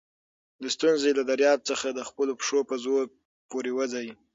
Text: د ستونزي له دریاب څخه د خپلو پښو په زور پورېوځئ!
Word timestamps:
د 0.61 0.63
ستونزي 0.75 1.11
له 1.15 1.23
دریاب 1.31 1.59
څخه 1.69 1.87
د 1.91 1.99
خپلو 2.09 2.31
پښو 2.39 2.59
په 2.69 2.75
زور 2.83 3.03
پورېوځئ! 3.49 4.07